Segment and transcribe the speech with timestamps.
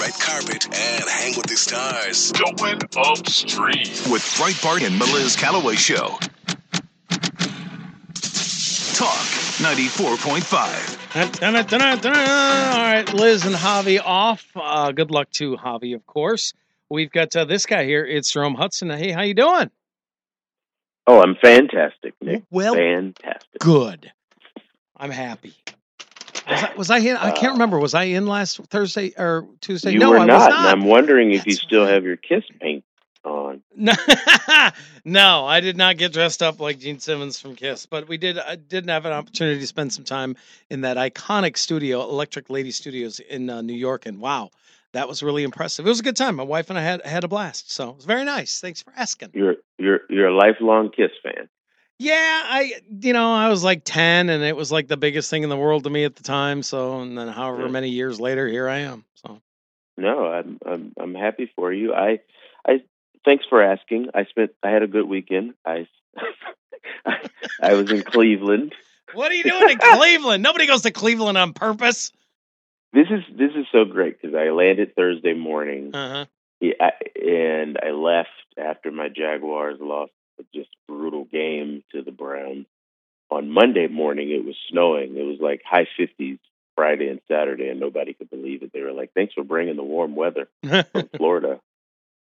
[0.00, 2.32] red carpet and hang with the stars.
[2.32, 6.18] Going upstream with Breitbart and Meliz Calloway Show.
[8.96, 9.26] Talk
[9.60, 11.00] 94.5.
[11.12, 14.46] Dun, dun, dun, dun, All right, Liz and Javi off.
[14.54, 16.54] Uh, good luck to Javi, of course.
[16.88, 18.04] We've got uh, this guy here.
[18.04, 18.90] It's Jerome Hudson.
[18.90, 19.70] Hey, how you doing?
[21.06, 22.44] Oh, I'm fantastic, Nick.
[22.50, 23.58] Well, fantastic.
[23.58, 24.12] Good.
[24.96, 25.54] I'm happy.
[26.50, 27.16] Was I, was I in?
[27.16, 27.78] I can't Uh, remember.
[27.78, 29.92] Was I in last Thursday or Tuesday?
[29.92, 30.72] You no, were I not, was and not.
[30.72, 32.84] I'm wondering if you still have your kiss paint
[33.24, 33.62] on.
[33.76, 33.92] No,
[35.04, 38.38] no, I did not get dressed up like Gene Simmons from Kiss, but we did.
[38.38, 40.36] I didn't have an opportunity to spend some time
[40.68, 44.50] in that iconic studio, Electric Lady Studios in uh, New York, and wow,
[44.92, 45.86] that was really impressive.
[45.86, 46.36] It was a good time.
[46.36, 48.60] My wife and I had had a blast, so it was very nice.
[48.60, 49.30] Thanks for asking.
[49.34, 51.48] You're you're you're a lifelong Kiss fan.
[52.02, 52.14] Yeah,
[52.44, 52.72] I
[53.02, 55.56] you know I was like ten, and it was like the biggest thing in the
[55.56, 56.62] world to me at the time.
[56.62, 59.04] So, and then however many years later, here I am.
[59.16, 59.42] So.
[59.98, 61.92] No, I'm I'm I'm happy for you.
[61.92, 62.20] I
[62.66, 62.80] I
[63.26, 64.08] thanks for asking.
[64.14, 65.52] I spent I had a good weekend.
[65.66, 65.86] I
[67.04, 67.28] I,
[67.62, 68.74] I was in Cleveland.
[69.12, 70.42] What are you doing in Cleveland?
[70.42, 72.12] Nobody goes to Cleveland on purpose.
[72.94, 75.94] This is this is so great because I landed Thursday morning.
[75.94, 76.24] Uh huh.
[76.60, 80.12] Yeah, I- and I left after my Jaguars lost
[80.54, 82.66] just brutal game to the Browns.
[83.30, 85.16] On Monday morning, it was snowing.
[85.16, 86.38] It was like high 50s
[86.74, 88.72] Friday and Saturday, and nobody could believe it.
[88.72, 91.60] They were like, "Thanks for bringing the warm weather from Florida."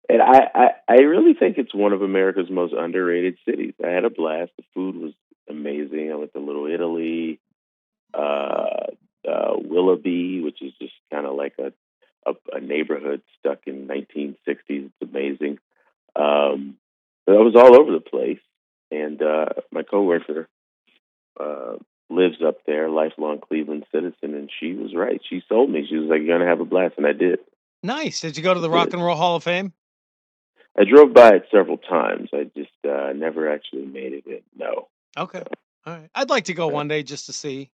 [0.09, 3.75] And I, I, I really think it's one of America's most underrated cities.
[3.85, 4.53] I had a blast.
[4.57, 5.13] The food was
[5.51, 6.11] amazing.
[6.11, 7.41] I went to Little Italy,
[8.15, 8.87] uh,
[9.29, 11.73] uh, Willoughby, which is just kind of like a,
[12.27, 14.57] a a neighborhood stuck in 1960s.
[14.69, 15.59] It's amazing.
[16.17, 16.77] Um,
[17.33, 18.41] I was all over the place,
[18.91, 20.49] and uh, my coworker
[21.39, 21.77] uh,
[22.11, 25.21] lives up there, lifelong Cleveland citizen, and she was right.
[25.29, 25.87] She sold me.
[25.89, 27.39] She was like, "You're gonna have a blast," and I did.
[27.83, 28.21] nice.
[28.21, 29.73] Did you go to the Rock and Roll Hall of Fame?
[30.79, 32.31] I drove by it several times.
[32.33, 34.41] I just uh, never actually made it in.
[34.57, 35.43] No, Okay.
[35.87, 36.09] All right.
[36.15, 37.71] I'd like to go one day just to see.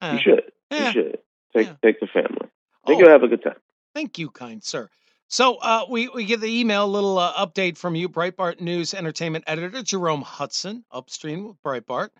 [0.00, 0.52] Uh, you should.
[0.70, 0.86] yeah.
[0.86, 1.18] You should
[1.54, 1.74] take Yeah.
[1.82, 2.38] take the family.
[2.42, 3.56] I think oh, you'll have a good time.
[3.94, 4.88] thank you, kind sir.
[5.28, 8.94] So uh, we we get the email, a little uh, update from you, Breitbart News
[8.94, 12.10] Entertainment Editor Jerome Hudson, upstream with Breitbart,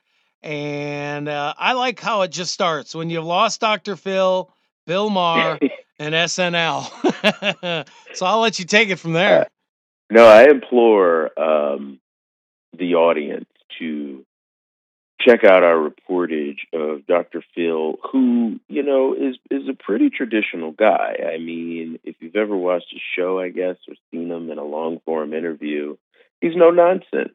[0.42, 3.94] and uh, I like how it just starts when you've lost Dr.
[3.94, 4.52] Phil,
[4.86, 5.58] Bill Maher,
[6.00, 7.86] and SNL.
[8.14, 9.46] so I'll let you take it from there.
[10.10, 12.00] No, I implore um,
[12.76, 14.24] the audience to
[15.20, 17.42] check out our reportage of Dr.
[17.54, 21.16] Phil, who you know is is a pretty traditional guy.
[21.32, 24.64] I mean, if you've ever watched his show, I guess, or seen him in a
[24.64, 25.96] long form interview,
[26.40, 27.34] he's no nonsense.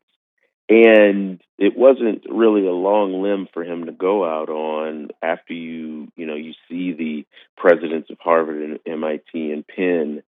[0.69, 6.07] And it wasn't really a long limb for him to go out on after you,
[6.15, 7.25] you know, you see the
[7.57, 10.23] presidents of Harvard and MIT and Penn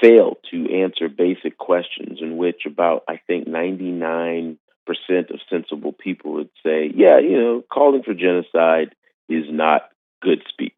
[0.00, 6.50] fail to answer basic questions in which about I think 99% of sensible people would
[6.64, 8.94] say, yeah, you know, calling for genocide
[9.28, 9.82] is not
[10.20, 10.74] good speech.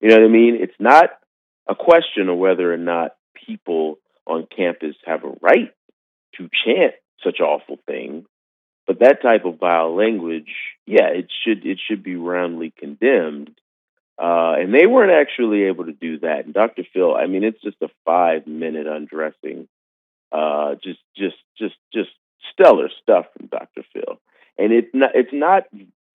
[0.00, 0.58] You know what I mean?
[0.60, 1.10] It's not
[1.68, 3.16] a question of whether or not
[3.46, 5.72] people on campus have a right
[6.36, 8.26] to chant such awful things,
[8.86, 10.52] but that type of vile language,
[10.86, 13.50] yeah, it should it should be roundly condemned.
[14.18, 16.46] Uh, and they weren't actually able to do that.
[16.46, 16.84] And Dr.
[16.94, 19.68] Phil, I mean, it's just a five minute undressing,
[20.32, 22.10] uh, just just just just
[22.52, 23.82] stellar stuff from Dr.
[23.92, 24.18] Phil.
[24.58, 25.64] And it's not it's not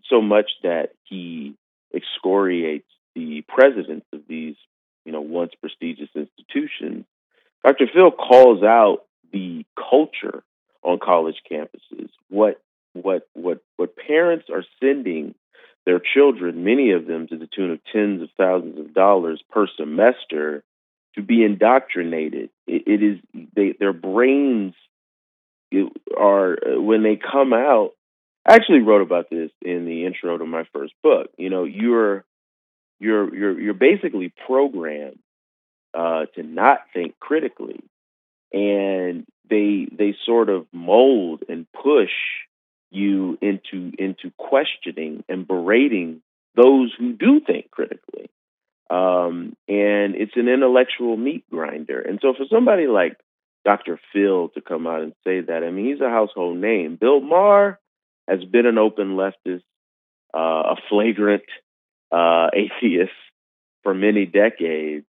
[0.05, 1.55] so much that he
[1.93, 4.55] excoriates the presidents of these,
[5.05, 7.05] you know, once prestigious institutions.
[7.65, 7.87] Dr.
[7.93, 10.43] Phil calls out the culture
[10.83, 12.09] on college campuses.
[12.29, 12.61] What
[12.93, 15.35] what what what parents are sending
[15.85, 19.67] their children, many of them to the tune of tens of thousands of dollars per
[19.77, 20.63] semester,
[21.15, 22.49] to be indoctrinated.
[22.67, 23.17] it, it is
[23.55, 24.73] they, their brains
[26.17, 27.91] are when they come out.
[28.45, 31.29] I actually wrote about this in the intro to my first book.
[31.37, 32.25] You know, you're
[32.99, 35.19] you're you're you're basically programmed
[35.93, 37.83] uh, to not think critically,
[38.51, 42.11] and they they sort of mold and push
[42.91, 46.21] you into into questioning and berating
[46.55, 48.29] those who do think critically.
[48.89, 52.01] Um, and it's an intellectual meat grinder.
[52.01, 53.17] And so for somebody like
[53.63, 53.99] Dr.
[54.11, 56.95] Phil to come out and say that, I mean, he's a household name.
[56.95, 57.79] Bill Maher
[58.27, 59.63] has been an open leftist,
[60.33, 61.43] uh, a flagrant
[62.11, 63.11] uh, atheist
[63.83, 65.05] for many decades.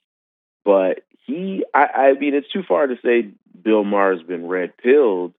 [0.63, 3.29] But he, I, I mean, it's too far to say
[3.61, 5.33] Bill Maher has been red pilled.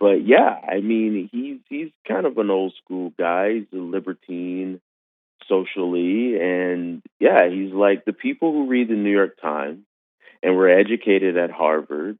[0.00, 3.54] But yeah, I mean, he's he's kind of an old school guy.
[3.54, 4.80] He's a libertine,
[5.48, 9.84] socially, and yeah, he's like the people who read the New York Times
[10.42, 12.18] and were educated at Harvard.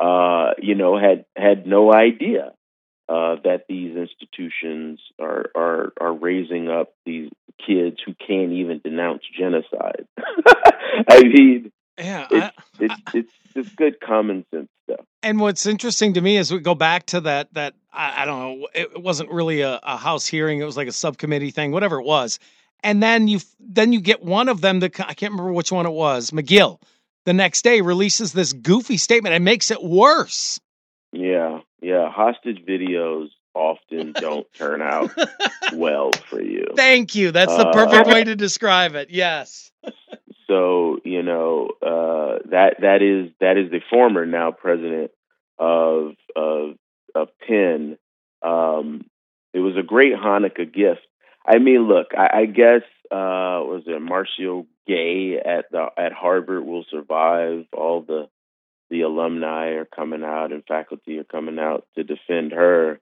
[0.00, 2.52] Uh, you know, had had no idea
[3.08, 7.30] uh, that these institutions are are are raising up these
[7.64, 10.06] kids who can't even denounce genocide.
[11.08, 12.26] I mean, Yeah.
[12.30, 12.52] it's I-
[12.84, 15.06] it's it's just good common sense stuff.
[15.22, 18.40] and what's interesting to me is we go back to that that I, I don't
[18.60, 21.70] know it, it wasn't really a, a house hearing it was like a subcommittee thing
[21.70, 22.40] whatever it was
[22.82, 25.86] and then you then you get one of them that I can't remember which one
[25.86, 26.80] it was Magill
[27.24, 30.60] the next day releases this goofy statement and makes it worse.
[31.12, 32.10] Yeah, yeah.
[32.10, 35.10] Hostage videos often don't turn out
[35.74, 36.66] well for you.
[36.76, 37.30] Thank you.
[37.30, 39.10] That's the Uh, perfect way to describe it.
[39.10, 39.70] Yes.
[40.46, 45.10] So you know uh, that that is that is the former now president
[45.58, 46.76] of of
[47.14, 47.96] of Penn.
[48.42, 49.06] Um,
[49.54, 51.00] it was a great Hanukkah gift.
[51.46, 56.64] I mean, look, I, I guess uh, was it Marcio Gay at the at Harvard
[56.64, 57.66] will survive.
[57.72, 58.28] All the
[58.90, 63.00] the alumni are coming out and faculty are coming out to defend her.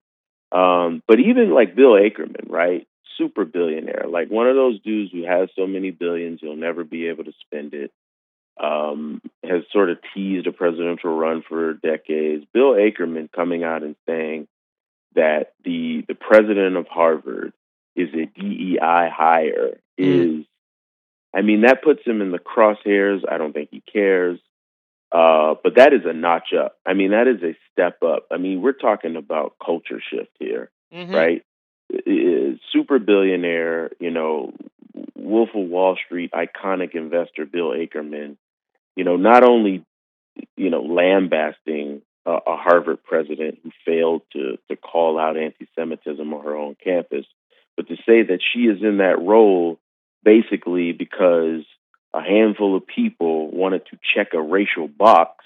[0.52, 2.86] Um, but even like Bill Akerman, right?
[3.18, 7.08] Super billionaire, like one of those dudes who has so many billions he'll never be
[7.08, 7.90] able to spend it.
[8.62, 12.44] Um, has sort of teased a presidential run for decades.
[12.52, 14.46] Bill Akerman coming out and saying
[15.14, 17.52] that the the president of Harvard
[17.96, 20.44] is a DEI hire is,
[21.34, 23.20] I mean, that puts him in the crosshairs.
[23.30, 24.38] I don't think he cares.
[25.10, 26.76] Uh, but that is a notch up.
[26.86, 28.26] I mean, that is a step up.
[28.30, 31.12] I mean, we're talking about culture shift here, Mhm.
[31.14, 31.44] right?
[32.72, 34.54] Super billionaire, you know,
[35.14, 38.36] Wolf of Wall Street, iconic investor Bill Akerman,
[38.96, 39.84] you know, not only,
[40.56, 46.44] you know, lambasting a, a Harvard president who failed to to call out anti-Semitism on
[46.44, 47.26] her own campus,
[47.76, 49.78] but to say that she is in that role
[50.24, 51.64] basically because
[52.14, 55.44] a handful of people wanted to check a racial box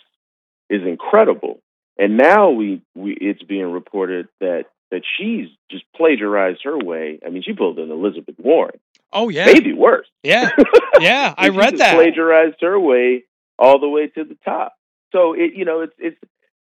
[0.69, 1.61] is incredible.
[1.99, 7.19] And now we, we it's being reported that that she's just plagiarized her way.
[7.27, 8.79] I mean, she pulled an Elizabeth Warren,
[9.13, 9.47] Oh yeah.
[9.47, 10.07] maybe worse.
[10.23, 10.51] Yeah.
[10.99, 11.35] Yeah.
[11.37, 11.95] I read that.
[11.95, 13.25] plagiarized her way
[13.59, 14.73] all the way to the top.
[15.13, 16.17] So it, you know, it's it's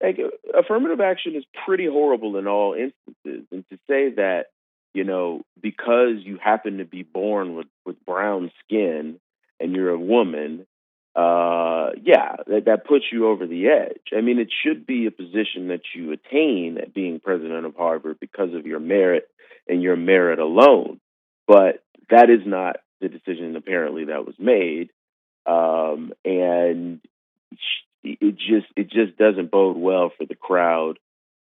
[0.01, 0.19] like
[0.57, 4.47] affirmative action is pretty horrible in all instances, and to say that
[4.95, 9.19] you know because you happen to be born with with brown skin
[9.59, 10.65] and you're a woman,
[11.15, 14.17] uh, yeah, that that puts you over the edge.
[14.17, 18.19] I mean, it should be a position that you attain at being president of Harvard
[18.19, 19.29] because of your merit
[19.67, 20.99] and your merit alone,
[21.47, 24.89] but that is not the decision apparently that was made
[25.45, 26.99] um, and
[28.03, 30.99] it just it just doesn't bode well for the crowd,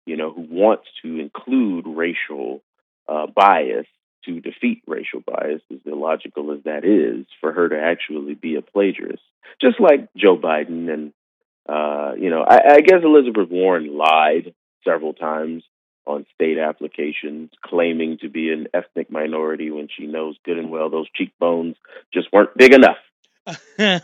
[0.06, 2.62] you know, who wants to include racial
[3.12, 3.86] uh, bias
[4.24, 8.62] to defeat racial bias, as illogical as that is, for her to actually be a
[8.62, 9.22] plagiarist,
[9.60, 11.12] just like Joe Biden and
[11.68, 14.52] uh, you know, I, I guess Elizabeth Warren lied
[14.84, 15.62] several times
[16.06, 20.90] on state applications, claiming to be an ethnic minority when she knows good and well
[20.90, 21.76] those cheekbones
[22.12, 22.96] just weren't big enough.
[23.78, 23.98] yeah,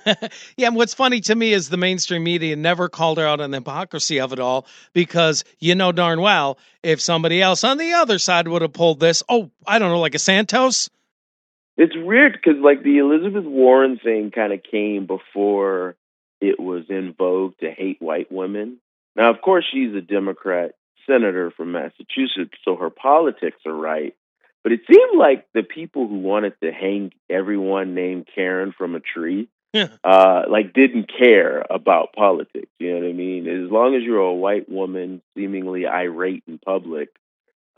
[0.59, 3.59] and what's funny to me is the mainstream media never called her out on the
[3.59, 8.19] hypocrisy of it all because you know darn well if somebody else on the other
[8.19, 10.91] side would have pulled this, oh, I don't know, like a Santos.
[11.77, 15.95] It's weird because like the Elizabeth Warren thing kind of came before
[16.41, 18.79] it was in vogue to hate white women.
[19.15, 20.73] Now, of course, she's a Democrat
[21.07, 24.15] senator from Massachusetts, so her politics are right.
[24.69, 29.01] But it seemed like the people who wanted to hang everyone named Karen from a
[29.01, 29.89] tree, Yeah.
[30.05, 32.69] uh, like didn't care about politics.
[32.79, 33.49] You know what I mean?
[33.49, 37.09] As long as you're a white woman, seemingly irate in public,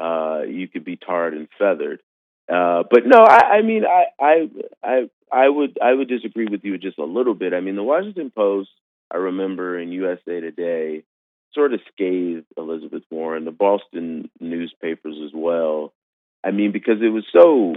[0.00, 2.00] uh, you could be tarred and feathered.
[2.52, 4.50] Uh, but no, I, I mean, I, I,
[4.82, 7.54] I, I would, I would disagree with you just a little bit.
[7.54, 8.70] I mean, the Washington Post,
[9.12, 11.04] I remember in USA Today,
[11.54, 15.92] sort of scathed Elizabeth Warren, the Boston newspapers as well.
[16.44, 17.74] I mean, because it was so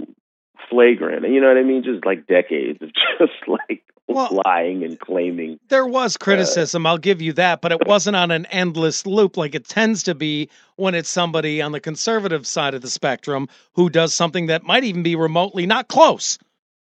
[0.70, 1.82] flagrant, you know what I mean?
[1.84, 5.58] Just like decades of just like Well- lying and claiming.
[5.68, 9.36] There was uh, criticism, I'll give you that, but it wasn't on an endless loop
[9.36, 13.48] like it tends to be when it's somebody on the conservative side of the spectrum
[13.74, 16.38] who does something that might even be remotely not close.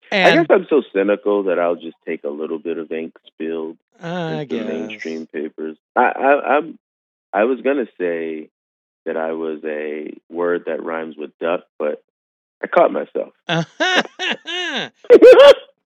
[0.09, 3.77] I guess I'm so cynical that I'll just take a little bit of ink spilled
[4.01, 4.65] I into guess.
[4.67, 5.75] mainstream papers.
[5.97, 6.79] I, I, I'm,
[7.33, 8.50] I was gonna say
[9.07, 12.03] that I was a word that rhymes with duck, but
[12.63, 13.33] I caught myself.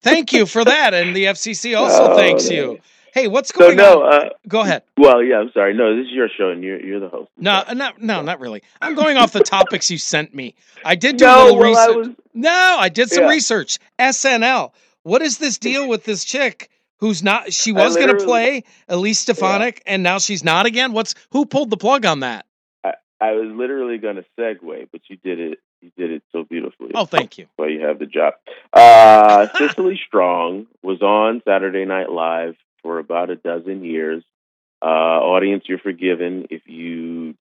[0.04, 2.54] Thank you for that, and the FCC also Oh, thanks man.
[2.54, 2.80] you.
[3.14, 4.14] Hey, what's So going no, on?
[4.14, 4.84] uh, Go ahead.
[4.98, 5.74] well, yeah, I'm sorry.
[5.74, 7.32] No, this is your show, and you're you're the host.
[7.38, 8.62] No, uh, not no, not really.
[8.82, 10.54] I'm going off the topics you sent me.
[10.84, 11.96] I did do a little well, I research.
[12.08, 12.16] was.
[12.34, 13.30] No, I did some Yeah.
[13.30, 13.80] research.
[13.98, 14.74] SNL.
[15.04, 17.52] What is this deal with this chick who's not?
[17.54, 20.92] She was going to play Elise Stefanik, and now she's not again.
[20.92, 22.46] What's who pulled the plug on that?
[23.22, 25.60] I was literally going to segue, but you did it.
[25.82, 26.92] You did it so beautifully.
[26.96, 27.48] Oh, thank you.
[27.58, 28.34] Well, you have the job.
[28.74, 34.24] Uh, Cecily Strong was on Saturday Night Live for about a dozen years.
[34.82, 37.36] Uh, audience, you're forgiven if you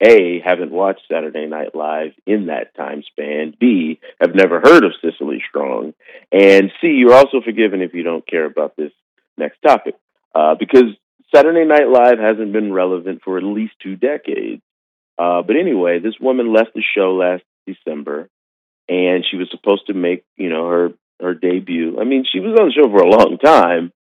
[0.00, 3.54] a haven't watched Saturday Night Live in that time span.
[3.58, 5.94] B have never heard of Cecily Strong,
[6.30, 8.92] and C you're also forgiven if you don't care about this
[9.38, 9.94] next topic
[10.34, 10.84] uh, because
[11.34, 14.62] Saturday Night Live hasn't been relevant for at least two decades.
[15.18, 18.28] Uh, but anyway, this woman left the show last December,
[18.88, 21.98] and she was supposed to make, you know, her her debut.
[21.98, 23.92] I mean, she was on the show for a long time.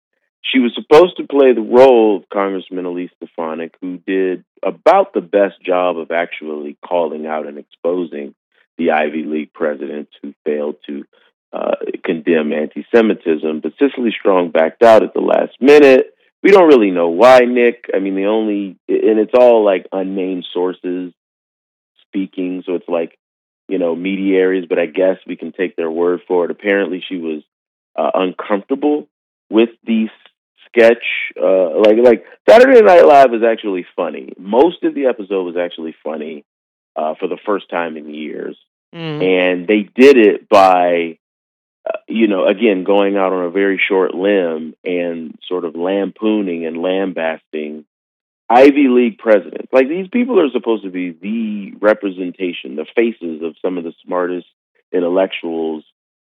[0.43, 5.21] She was supposed to play the role of Congressman Elise Stefanik, who did about the
[5.21, 8.35] best job of actually calling out and exposing
[8.77, 11.05] the Ivy League presidents who failed to
[11.53, 13.61] uh, condemn anti-Semitism.
[13.61, 16.14] But Cecily Strong backed out at the last minute.
[16.45, 17.89] We don't really know why, Nick.
[17.91, 21.11] I mean, the only and it's all like unnamed sources
[22.07, 23.17] speaking, so it's like
[23.67, 24.67] you know mediaries.
[24.69, 26.51] But I guess we can take their word for it.
[26.51, 27.41] Apparently, she was
[27.95, 29.07] uh, uncomfortable
[29.49, 30.05] with the
[30.67, 31.03] sketch.
[31.35, 34.33] Uh, like like Saturday Night Live is actually funny.
[34.37, 36.45] Most of the episode was actually funny
[36.95, 38.55] uh, for the first time in years
[38.93, 39.21] Mhm.
[39.23, 41.17] and they did it by
[42.07, 46.77] you know again going out on a very short limb and sort of lampooning and
[46.77, 47.85] lambasting
[48.49, 49.71] Ivy League presidents.
[49.71, 53.93] Like these people are supposed to be the representation, the faces of some of the
[54.05, 54.47] smartest
[54.91, 55.83] intellectuals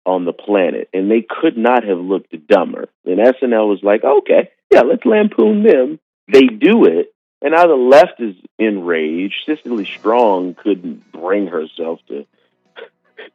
[0.04, 2.88] on the planet, and they could not have looked dumber.
[3.04, 6.00] And SNL was like, okay, yeah, let's lampoon them.
[6.32, 9.42] They do it, and now the left is enraged.
[9.46, 12.26] Cecily Strong couldn't bring herself to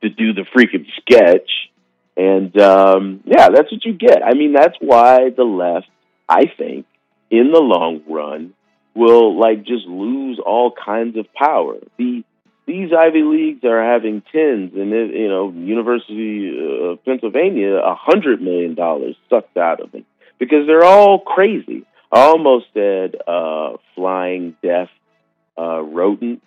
[0.01, 1.69] to do the freaking sketch.
[2.17, 4.23] And um, yeah, that's what you get.
[4.23, 5.87] I mean, that's why the left,
[6.29, 6.85] I think,
[7.29, 8.53] in the long run,
[8.93, 11.75] will like just lose all kinds of power.
[11.97, 12.23] The
[12.65, 18.73] these Ivy Leagues are having tens, and you know, University of Pennsylvania, a hundred million
[18.75, 20.05] dollars sucked out of them
[20.39, 21.85] because they're all crazy.
[22.11, 24.89] I almost said uh, flying deaf
[25.57, 26.41] uh, rodent,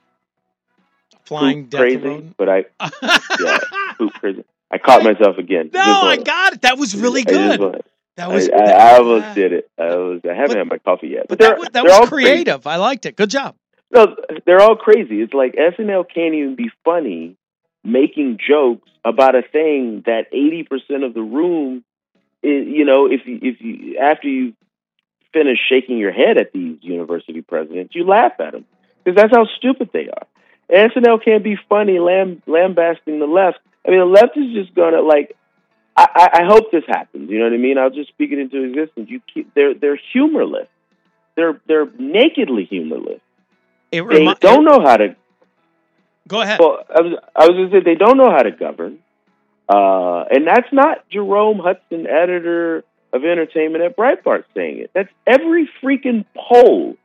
[1.24, 2.36] Flying death crazy, rodent.
[2.36, 2.64] but I
[3.40, 3.58] yeah,
[3.98, 4.44] poop crazy.
[4.70, 5.70] I caught myself again.
[5.72, 6.62] no, I got it.
[6.62, 7.60] That was really I good.
[7.60, 7.80] wanna-
[8.16, 8.48] That was.
[8.50, 9.70] I, I, I almost did it.
[9.78, 10.20] I was.
[10.24, 12.28] I haven't But- had my coffee yet, But they're- that was, that was crazy.
[12.30, 12.66] creative.
[12.66, 13.16] I liked it.
[13.16, 13.54] Good job.
[13.90, 15.22] No, they're all crazy.
[15.22, 17.36] It's like SNL can't even be funny
[17.84, 21.84] making jokes about a thing that eighty percent of the room,
[22.42, 24.52] is, you know, if you, if you after you
[25.32, 28.66] finish shaking your head at these university presidents, you laugh at them
[29.04, 30.26] because that's how stupid they are.
[30.70, 33.58] SNL can't be funny lamb, lambasting the left.
[33.88, 35.34] I mean, the left is just gonna like.
[35.96, 37.28] I, I, I hope this happens.
[37.28, 37.76] You know what I mean?
[37.76, 39.10] I'll just speak it into existence.
[39.10, 40.68] You keep, they're they're humorless.
[41.34, 43.20] They're they're nakedly humorless.
[43.90, 45.16] It They don't know how to
[46.28, 46.60] Go ahead.
[46.60, 48.98] well, I was I was to say they don't know how to govern,
[49.66, 54.90] uh, and that's not Jerome Hudson, editor of entertainment at Breitbart, saying it.
[54.94, 56.96] That's every freaking poll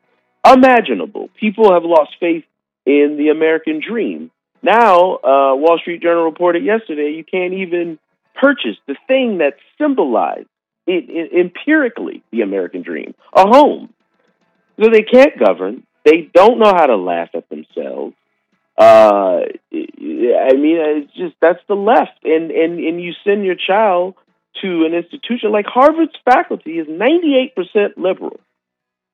[0.45, 1.29] imaginable.
[1.39, 2.43] People have lost faith
[2.85, 4.29] in the American dream.
[4.63, 7.99] Now, uh, Wall Street Journal reported yesterday you can't even
[8.41, 10.47] purchase the thing that symbolized
[10.87, 13.93] it, it, empirically the American dream, a home.
[14.81, 15.85] So they can't govern.
[16.05, 18.15] They don't know how to laugh at themselves.
[18.77, 19.41] Uh,
[19.71, 24.15] I mean, it's just that's the left, and and and you send your child
[24.61, 28.39] to an institution like Harvard's faculty is ninety eight percent liberal.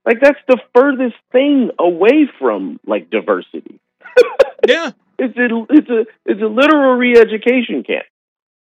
[0.05, 3.81] Like that's the furthest thing away from like diversity.
[4.67, 4.91] yeah.
[5.19, 8.05] It's a it's a it's a literal re-education camp.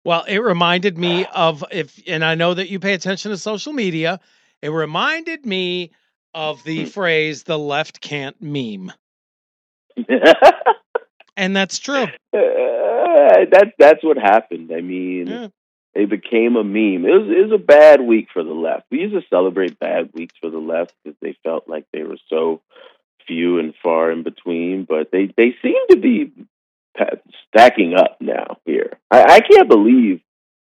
[0.05, 3.73] Well, it reminded me of if, and I know that you pay attention to social
[3.73, 4.21] media.
[4.61, 5.93] It reminded me
[6.35, 6.91] of the Hmm.
[6.91, 8.93] phrase "the left can't meme,"
[11.37, 12.05] and that's true.
[12.05, 14.73] Uh, that that's what happened.
[14.75, 15.49] I mean, Yeah.
[15.95, 17.05] they became a meme.
[17.07, 18.87] It was it was a bad week for the left.
[18.91, 22.19] We used to celebrate bad weeks for the left because they felt like they were
[22.29, 22.61] so
[23.33, 24.85] few and far in between.
[24.89, 26.33] But they they seem to be
[27.49, 28.59] stacking up now.
[28.65, 30.21] Here, I, I can't believe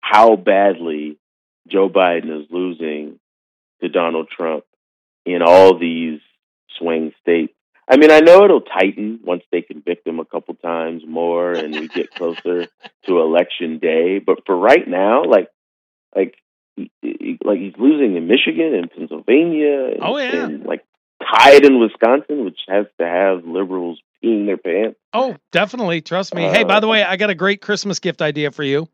[0.01, 1.17] how badly
[1.67, 3.19] Joe Biden is losing
[3.81, 4.63] to Donald Trump
[5.25, 6.19] in all these
[6.77, 7.53] swing states.
[7.89, 11.73] I mean, I know it'll tighten once they convict him a couple times more and
[11.73, 12.67] we get closer
[13.05, 14.19] to election day.
[14.19, 15.49] But for right now, like,
[16.15, 16.35] like
[17.43, 19.85] like he's losing in Michigan and Pennsylvania.
[19.93, 20.45] And, Oh, yeah.
[20.45, 20.83] and like
[21.33, 24.97] tied in Wisconsin, which has to have liberals peeing their pants.
[25.13, 26.01] Oh, definitely.
[26.01, 26.43] Trust me.
[26.43, 28.87] hey, by the Uh, way, I got a great Christmas gift idea for you.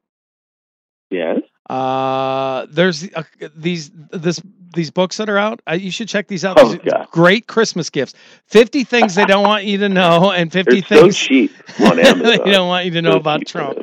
[1.09, 1.39] Yes.
[1.69, 3.23] Uh, there's uh,
[3.55, 4.41] these this
[4.73, 5.61] these books that are out.
[5.69, 6.57] Uh, you should check these out.
[6.59, 6.75] Oh,
[7.11, 8.13] great Christmas gifts.
[8.47, 11.95] Fifty things they don't want you to know, and fifty They're so things cheap on
[11.97, 12.39] they Amazon.
[12.51, 13.45] don't want you to know So about.
[13.45, 13.77] Trump.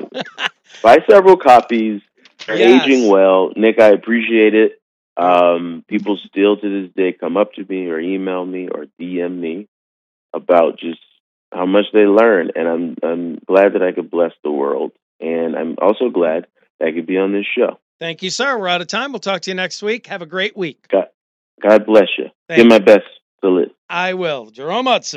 [0.82, 2.02] Buy several copies.
[2.46, 2.84] They're Yes.
[2.86, 3.52] aging well.
[3.56, 4.79] Nick, I appreciate it.
[5.16, 9.38] Um, people still to this day come up to me or email me or DM
[9.38, 9.68] me
[10.32, 11.00] about just
[11.52, 15.56] how much they learn, and I'm I'm glad that I could bless the world, and
[15.56, 16.46] I'm also glad
[16.78, 17.78] that I could be on this show.
[17.98, 18.58] Thank you, sir.
[18.58, 19.12] We're out of time.
[19.12, 20.06] We'll talk to you next week.
[20.06, 20.86] Have a great week.
[20.88, 21.08] God,
[21.60, 22.26] God bless you.
[22.48, 23.04] Thank Give my best
[23.42, 23.70] to live.
[23.88, 24.50] I will.
[24.50, 25.08] Jerome Hudson.